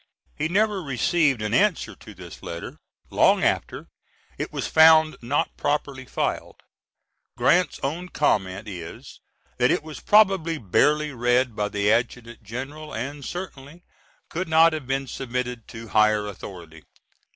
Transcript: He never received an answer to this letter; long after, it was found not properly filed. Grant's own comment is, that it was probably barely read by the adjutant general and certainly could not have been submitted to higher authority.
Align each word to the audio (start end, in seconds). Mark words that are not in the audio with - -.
He 0.35 0.47
never 0.49 0.81
received 0.81 1.43
an 1.43 1.53
answer 1.53 1.93
to 1.95 2.15
this 2.15 2.41
letter; 2.41 2.79
long 3.11 3.43
after, 3.43 3.85
it 4.39 4.51
was 4.51 4.65
found 4.65 5.15
not 5.21 5.55
properly 5.57 6.05
filed. 6.05 6.55
Grant's 7.37 7.79
own 7.83 8.09
comment 8.09 8.67
is, 8.67 9.21
that 9.59 9.69
it 9.69 9.83
was 9.83 9.99
probably 9.99 10.57
barely 10.57 11.11
read 11.11 11.55
by 11.55 11.69
the 11.69 11.91
adjutant 11.91 12.41
general 12.41 12.91
and 12.95 13.23
certainly 13.23 13.83
could 14.27 14.47
not 14.49 14.73
have 14.73 14.87
been 14.87 15.05
submitted 15.05 15.67
to 15.67 15.89
higher 15.89 16.25
authority. 16.25 16.83